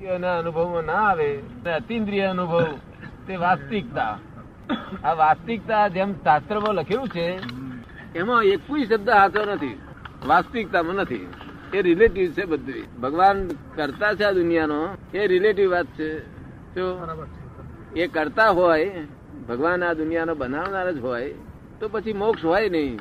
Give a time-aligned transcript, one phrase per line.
[0.00, 1.38] ના અનુભવમાં ના આવે
[1.76, 2.64] અતિન્દ્રિય અનુભવ,
[3.26, 4.18] તે વાસ્તવિકતા.
[5.04, 7.40] આ વાસ્તવિકતા જેમ શાસ્ત્રમાં લખેલું છે,
[8.18, 9.80] એમાં એક કોઈ શબ્દ હાથો નથી,
[10.26, 11.26] વાસ્તવિકતામાં નથી.
[11.74, 16.18] એ રિલેટિવ છે બધું ભગવાન કરતા છે આ દુનિયાનો, એ રિલેટિવ વાત છે.
[16.74, 17.08] તો
[17.96, 18.90] એ કરતા હોય,
[19.48, 21.34] ભગવાન આ દુનિયાનો બનાવનાર જ હોય,
[21.80, 22.98] તો પછી મોક્ષ હોય નહીં.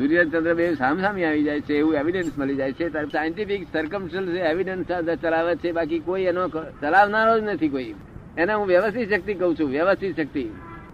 [0.00, 2.86] સૂર્ય ચંદ્ર બે સામસામે આવી જાય છે, એવું એવિડન્સ મળી જાય છે.
[2.88, 4.86] સાયન્ટિફિક સર્કમસ્ટન્સ એવિડન્સ
[5.22, 6.48] ચલાવે છે, બાકી કોઈ એનો
[6.82, 7.94] ચલાવનારો જ નથી કોઈ.
[8.36, 10.44] એને હું વ્યવસ્થિત શક્તિ કહું છું, વ્યવસ્થિત શક્તિ.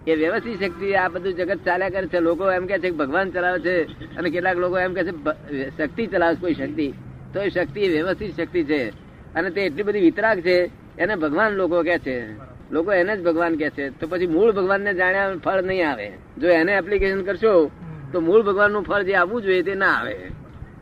[0.07, 2.19] એ વ્યવસ્થિત શક્તિ આ બધું જગત ચાલ્યા કરે છે.
[2.19, 3.75] લોકો એમ કે છે ભગવાન ચલાવે છે
[4.17, 5.13] અને કેટલાક લોકો એમ કે છે
[5.77, 6.87] શક્તિ ચલાવે કોઈ શક્તિ.
[7.33, 8.81] તો એ શક્તિ વ્યવસ્થિત શક્તિ છે.
[9.35, 10.57] અને તે એટલી બધી વિતરાગ છે,
[10.99, 12.17] એને ભગવાન લોકો કે છે.
[12.71, 13.89] લોકો એને જ ભગવાન કે છે.
[13.89, 16.11] તો પછી મૂળ ભગવાનને જાણ્યા ફળ નહીં આવે.
[16.37, 17.71] જો એને એપ્લિકેશન કરશો
[18.11, 20.15] તો મૂળ ભગવાનનું ફળ જે આવવું જોઈએ તે ના આવે.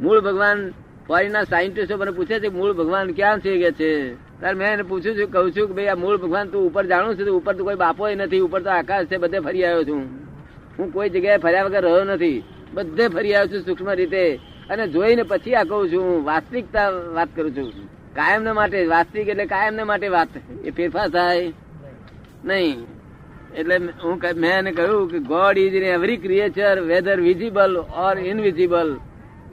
[0.02, 0.72] મૂળ ભગવાન
[1.08, 4.14] ફોરીના સાયન્ટિસ્ટો મને પૂછે છે, મૂળ ભગવાન ક્યાં છે કે છે?
[4.16, 7.16] ત્યારે મેં એને પૂછ્યું છું, કહું છું કે ભાઈ, આ મૂળ ભગવાન તું ઉપર જાણું
[7.16, 10.10] છું ઉપર તો કોઈ બાપો નથી, ઉપર તો આકાશ છે, બધે ફરી આવ્યો છું.
[10.80, 12.44] હું કોઈ જગ્યાએ ફર્યા વગર રહ્યો નથી.
[12.74, 14.40] બધે ફરી આવ્યો છું સૂક્ષ્મ રીતે.
[14.70, 17.74] અને જોઈને પછી આ કહું છું વાસ્તવિકતા વાત કરું છું.
[18.16, 20.28] કાયમને માટે વાસ્તવિક એટલે કાયમને માટે વાત.
[20.66, 21.54] એ ફેરફાર થાય.
[22.46, 22.78] નહીં.
[23.58, 28.90] એટલે હું મેં એને કહ્યું કે God is in every creature whether visible or invisible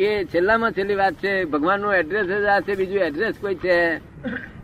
[0.00, 3.77] એ છેલ્લામાં છેલ્લી વાત છે ભગવાનનું એડ્રેસ જ આ છે બીજું એડ્રેસ કોઈ છે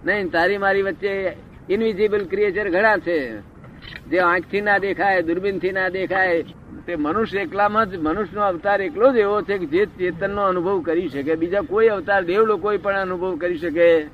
[0.04, 1.12] નહીં તારી મારી વચ્ચે
[1.70, 3.18] ઇનવિઝિબલ ક્રિએચર ઘણા છે.
[4.10, 6.42] જે આંખથી ના દેખાય દૂરબીનથી ના દેખાય
[6.86, 11.08] તે મનુષ્ય એકલામાં જ મનુષ્યનો અવતાર એકલો જ એવો છે કે જે ચેતનનો અનુભવ કરી
[11.08, 11.34] શકે.
[11.34, 14.06] બીજા કોઈ અવતાર દેવ લોકો પણ અનુભવ કરી શકે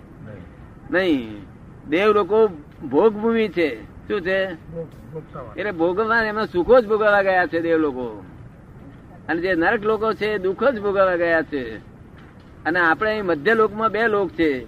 [0.91, 1.42] નહીં.
[1.89, 2.48] દેવ લોકો
[2.91, 3.94] ભોગભૂમિ છે.
[4.08, 4.48] શું છે?
[5.56, 8.24] એટલે ભોગવવા એમાં સુખો જ ભોગવવા ગયા છે દેવ લોકો.
[9.28, 11.78] અને જે નરક લોકો છે દુઃખ જ ભોગવવા ગયા છે.
[12.64, 14.66] અને આપણે મધ્ય લોકમાં બે લોક છે.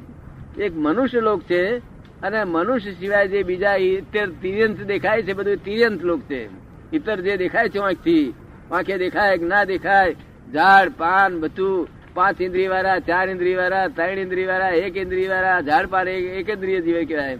[0.58, 1.78] એક મનુષ્ય લોક છે
[2.22, 6.48] અને મનુષ્ય સિવાય જે બીજા ઇતર તિર્યંત દેખાય છે બધું તિર્યંત લોક છે.
[6.92, 8.34] ઇતર જે દેખાય છે આંખથી
[8.70, 10.14] વાંખે દેખાય કે ના દેખાય
[10.52, 15.60] ઝાડ પાન બધું પાંચ ઇન્દ્રિય વાળા ચાર ઇન્દ્રિય વાળા ત્રણ ઇન્દ્રિય વાળા એક ઇન્દ્રિય વાળા
[15.60, 17.38] ઝાડ પાન એક ઇન્દ્રિય જીવે કહેવાય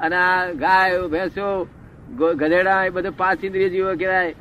[0.00, 1.68] અને આ ગાય, ભેંસો
[2.16, 4.32] ગધેડા, એ બધું પાંચ ઇન્દ્રિય જીવો કહેવાય.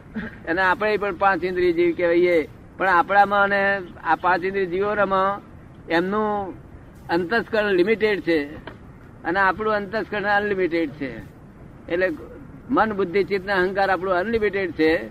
[0.48, 2.48] અને આપણે પણ પાંચ ઇન્દ્રિય જીવ કહેવાય
[2.78, 5.42] પણ આપણામાં અને આ પાંચ ઇન્દ્રિય જીવોમાં
[5.90, 6.58] એમનું
[7.08, 8.44] અંતસ્કરણ લિમિટેડ છે.
[9.24, 11.18] અને આપણું અંતસ્કરણ અનલિમિટેડ છે.
[11.92, 12.10] એટલે
[12.70, 15.10] મન, બુદ્ધિ, ચિત્ત અહંકાર આપણું અનલિમિટેડ છે.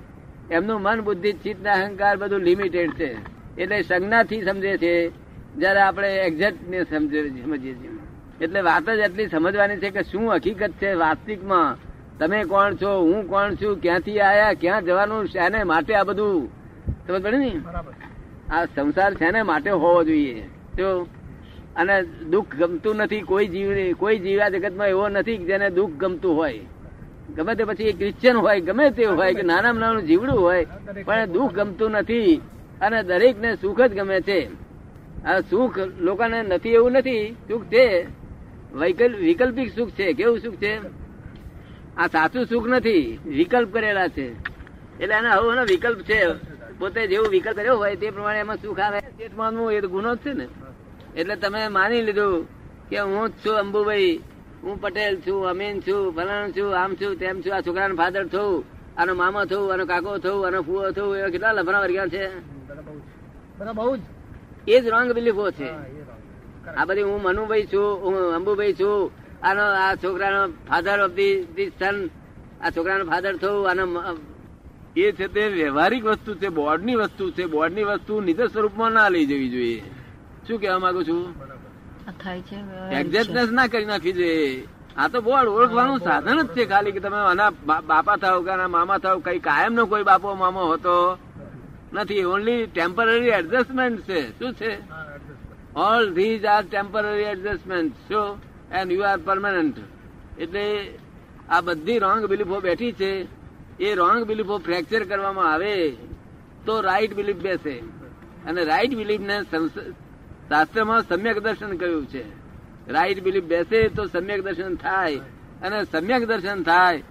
[0.51, 3.17] એમનું મન, બુદ્ધિ, ચિત્ત અહંકાર બધું લિમિટેડ છે.
[3.59, 5.09] એટલે સંજ્ઞાથી સમજે છે.
[5.55, 7.96] જયારે આપણે એક્ઝેક્ટ ને સમજીએ છીએ.
[8.41, 11.76] એટલે વાત જ એટલી સમજવાની છે કે શું હકીકત છે વાસ્તવિકમાં?
[12.19, 13.00] તમે કોણ છો?
[13.00, 13.80] હું કોણ છું?
[13.80, 14.52] ક્યાંથી આયા?
[14.52, 15.26] ક્યાં જવાનું?
[15.26, 16.48] શેને માટે આ બધું?
[17.06, 17.52] સમજ પડે ને?
[18.52, 20.42] આ સંસાર શેને માટે હોવો જોઈએ?
[20.76, 21.06] જો
[21.76, 26.60] અને દુઃખ ગમતું નથી કોઈ જીવ કોઈ જીવા જગતમાં એવો નથી જેને દુઃખ ગમતું હોય.
[27.36, 30.66] ગમે તે પછી એ ક્રિશ્ચિયન હોય ગમે તે હોય કે નાનામાં નાનું જીવડું હોય
[31.04, 32.36] પણ દુઃખ ગમતું નથી
[32.80, 34.50] અને દરેકને સુખ જ ગમે છે.
[35.24, 37.36] આ સુખ લોકોને નથી એવું નથી.
[37.48, 38.06] સુખ છે.
[38.76, 40.12] વૈકલ્પિક સુખ છે.
[40.12, 40.81] કેવું સુખ છે?
[41.97, 43.19] આ સાચું સુખ નથી.
[43.25, 44.32] વિકલ્પ કરેલા છે.
[45.00, 46.26] એટલે એના હવે વિકલ્પ છે.
[46.78, 49.00] પોતે જેવું વિકલ્પ કર્યો હોય તે પ્રમાણે એમાં સુખ આવે.
[49.00, 50.48] તે માનવું એ તો ગુનો જ છે ને.
[51.16, 52.47] એટલે તમે માની લીધું
[52.88, 54.20] કે હું જ છું અંબુભાઈ
[54.62, 58.65] હું પટેલ છું અમીન છું ફલાણ છું આમ છું તેમ છું આ છોકરાનો ફાધર થયું
[58.97, 62.25] આનો મામા થયું આનો કાકો થયું આનો ફુવો થયું એવા કેટલા લફરા વર્ગ્યા છે?
[63.75, 64.00] બહુ જ.
[64.69, 65.96] એ જ રોંગ બિલીફો છે.
[66.77, 69.10] આ બધી હું મનુભાઈ છું હું અંબુભાઈ છું
[69.43, 71.97] આનો આ છોકરાનો father of the the son
[72.62, 73.84] આ છોકરાનો ફાધર થયું આનો
[74.97, 79.27] એ છે તે વ્યવહારિક વસ્તુ છે બોર્ડની વસ્તુ છે બોર્ડની વસ્તુ નિજ સ્વરૂપમાં ના લઈ
[79.27, 79.82] જવી જોઈએ.
[80.49, 81.34] શું કેવા માંગુ છું?
[82.09, 84.65] આ એક્ઝેક્ટનેસ ના કરી નાખી જોઈએ.
[84.97, 88.69] આ તો બોર્ડ ઓળખવાનું સાધન જ છે ખાલી કે તમે આના બાપા થાવ કે આના
[88.69, 91.19] મામા થાવ કઈ કાયમ નો કોઈ બાપો મામો હતો
[91.93, 92.25] નથી.
[92.25, 94.38] ઓનલી ટેમ્પરરી એડજસ્ટમેન્ટ છે.
[94.38, 94.72] શું છે?
[95.76, 98.20] All these are temporary adjustment so
[98.72, 99.78] and you are permanent
[100.39, 100.65] એટલે
[101.48, 103.12] આ બધી રોંગ બિલીફો બેઠી છે.
[103.86, 105.74] એ રોંગ બિલીફો ફ્રેક્ચર કરવામાં આવે,
[106.66, 107.77] તો રાઈટ બિલીફ બેસે.
[108.47, 109.36] અને રાઈટ બિલીફને
[110.48, 112.24] શાસ્ત્રમાં સમ્યક દર્શન કહ્યું છે.
[112.89, 115.21] રાઈટ બિલીફ બેસે તો સમ્યક દર્શન થાય.
[115.62, 117.03] અને સમ્યક દર્શન થાય,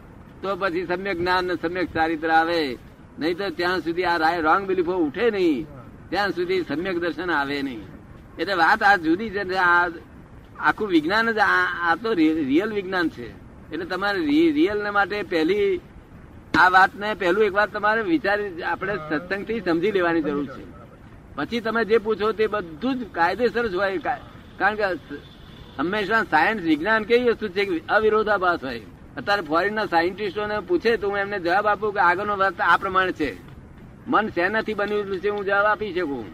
[0.41, 2.61] તો પછી સમ્યક જ્ઞાન ને સમ્યક ચારિત્ર આવે.
[3.19, 5.67] નહીં તો ત્યાં સુધી આ રોંગ બિલીફો ઉઠે નહીં.
[6.09, 7.83] ત્યાં સુધી સમ્યક દર્શન આવે નહીં.
[8.39, 9.89] એટલે વાત આ જુદી છે આ
[10.59, 11.39] આખું વિજ્ઞાન જ
[11.87, 13.27] આ તો રિયલ વિજ્ઞાન છે.
[13.71, 14.19] એટલે તમારે
[14.57, 15.81] રિયલ ને માટે પહેલી
[16.59, 20.63] આ વાતને પહેલું એક વાર તમારે વિચારી આપણે સત્સંગથી સમજી લેવાની જરૂર છે.
[21.35, 23.97] પછી તમે જે પૂછો તે બધું જ કાયદેસર જ હોય.
[24.59, 24.83] કારણ કે
[25.77, 28.81] હંમેશા સાયન્સ વિજ્ઞાન કેવી વસ્તુ છે અવિરોધાભાસ હોય.
[29.17, 33.31] અત્યારે ફોરેનના સાયન્ટિસ્ટોને પૂછે તો હું એમને જવાબ આપું કે આગળનો વાત આ પ્રમાણે છે.
[34.07, 36.25] મન શેનાથી બન્યું છે હું જવાબ આપી શકું?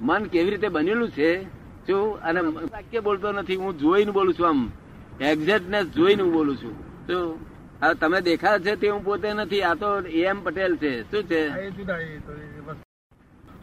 [0.00, 1.42] મન કેવી રીતે બનેલું છે?
[1.86, 2.20] શું?
[2.20, 4.72] અને વાક્ય બોલતો નથી હું જોઈને બોલું છું આમ.
[5.20, 6.74] એક્ઝેક્ટનેસ જોઈને હું બોલું છું.
[7.06, 7.38] શું?
[7.82, 11.02] હવે તમે દેખાય છે તે હું પોતે નથી આ તો એમ પટેલ છે.
[11.02, 11.70] શું છે?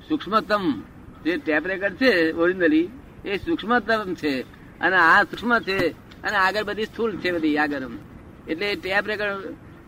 [0.10, 0.84] સૂક્ષ્મતમ
[1.24, 2.90] જે ટેપ રેકર્ડ છે ઓરિજિનલી
[3.26, 4.42] એ સૂક્ષ્મતમ છે.
[4.80, 5.90] અને આ સૂક્ષ્મ છે
[6.24, 7.82] અને આગળ બધી સ્થૂલ છે બધી આગળ
[8.48, 9.32] એટલે ટેપ રેકર્ડ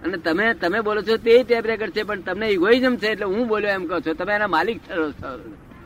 [0.05, 3.47] અને તમે તમે બોલો છો તે ટેપ રેકર્ડ છે પણ તમને ઇગોઇઝમ છે એટલે હું
[3.47, 4.13] બોલ્યો એમ કહો છો.
[4.13, 5.11] તમે એના માલિક છો.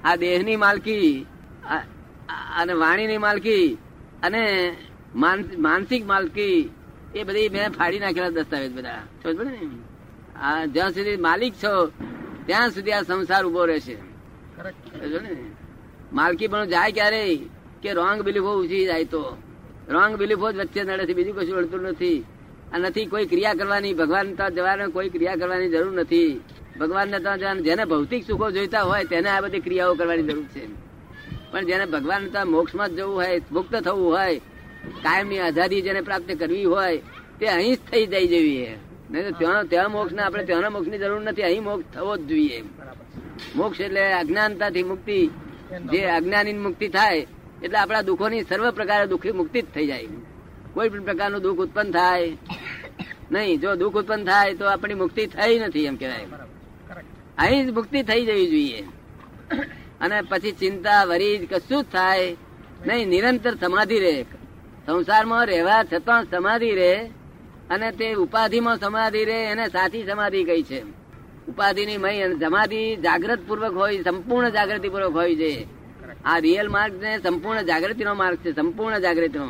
[0.06, 1.26] આ દેહની માલકી
[2.58, 3.78] અને વાણીની માલકી
[4.24, 4.44] અને
[5.66, 6.58] માનસિક માલકી
[7.16, 9.02] એ બધી મેં ફાડી નાખેલા દસ્તાવેજ બધા.
[9.24, 9.78] સમજ પડી ને?
[10.42, 11.74] આ જ્યાં સુધી માલિક છો
[12.46, 13.98] ત્યાં સુધી આ સંસાર ઊભો રહેશે.
[16.14, 17.24] માલકી પણ જાય ક્યારે
[17.84, 19.24] કે રોંગ બિલીફો ઉછી જાય તો.
[19.90, 22.20] રોંગ બિલીફો જ વચ્ચે નડે છે બીજું કશું અડતું નથી.
[22.74, 26.32] આ નથી કોઈ ક્રિયા કરવાની ભગવાન જવાનો કોઈ ક્રિયા કરવાની જરૂર નથી.
[26.80, 30.64] ભગવાનને ત્યાં જેને ભૌતિક સુખો જોઈતા હોય તેને આ બધી ક્રિયાઓ કરવાની જરૂર છે.
[31.52, 34.40] પણ જેને ભગવાન ત્યાં મોક્ષમાં જ જવું હોય, મુક્ત થવું હોય
[35.04, 36.98] કાયમની આઝાદી જેને પ્રાપ્ત કરવી હોય,
[37.40, 38.76] તે અહીં જ થઈ જાય જેવી છે.
[39.12, 42.22] નહીં તો ત્યાં ત્યાં મોક્ષ ને આપણે ત્યાંના મોક્ષની જરૂર નથી, અહીં મોક્ષ થવો જ
[42.22, 42.64] જોઈએ.
[43.56, 45.30] મોક્ષ એટલે અજ્ઞાનતાથી મુક્તિ.
[45.92, 47.28] જે અજ્ઞાની મુક્તિ થાય,
[47.64, 50.08] એટલે આપણા દુઃખોની સર્વ પ્રકારે દુઃખી મુક્તિ જ થઈ જાય.
[50.74, 52.32] કોઈ પણ પ્રકારનું દુઃખ ઉત્પન્ન થાય.
[53.32, 56.26] નહીં, જો દુઃખ ઉત્પન્ન થાય તો આપણી મુક્તિ થઈ નથી એમ કહેવાય.
[57.40, 58.82] અહીં જ મુક્તિ થઈ જવી જોઈએ.
[60.02, 62.36] અને પછી ચિંતા વરી કશું જ થાય
[62.88, 64.26] નહીં, નિરંતર સમાધિ રહે.
[64.86, 66.94] સંસારમાં રહેવા છતાં સમાધિ રહે
[67.70, 70.80] અને તે ઉપાધિમાં સમાધિ રહે, એને સાચી સમાધિ કઈ છે.
[71.48, 75.54] ઉપાધિની મય અને સમાધિ જાગ્રત પૂર્વક હોય, સંપૂર્ણ જાગૃતિ પૂર્વક હોય છે.
[76.26, 79.48] આ રિયલ માર્ગ ને સંપૂર્ણ જાગૃતિનો માર્ગ છે, સંપૂર્ણ જાગૃતિનો.